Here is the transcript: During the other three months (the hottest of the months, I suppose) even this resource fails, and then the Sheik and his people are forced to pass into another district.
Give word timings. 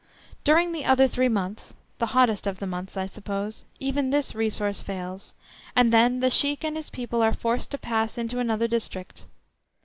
During 0.43 0.71
the 0.71 0.83
other 0.83 1.07
three 1.07 1.29
months 1.29 1.75
(the 1.99 2.07
hottest 2.07 2.47
of 2.47 2.57
the 2.57 2.65
months, 2.65 2.97
I 2.97 3.05
suppose) 3.05 3.65
even 3.79 4.09
this 4.09 4.33
resource 4.33 4.81
fails, 4.81 5.35
and 5.75 5.93
then 5.93 6.21
the 6.21 6.31
Sheik 6.31 6.63
and 6.63 6.75
his 6.75 6.89
people 6.89 7.21
are 7.21 7.33
forced 7.35 7.69
to 7.69 7.77
pass 7.77 8.17
into 8.17 8.39
another 8.39 8.67
district. 8.67 9.27